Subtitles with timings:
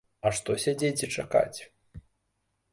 [0.27, 1.59] А што сядзець і чакаць?